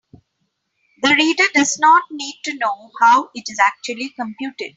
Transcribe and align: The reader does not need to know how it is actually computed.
The 1.03 1.15
reader 1.15 1.43
does 1.53 1.77
not 1.77 2.01
need 2.09 2.39
to 2.45 2.55
know 2.55 2.89
how 2.99 3.29
it 3.35 3.43
is 3.47 3.59
actually 3.59 4.09
computed. 4.09 4.69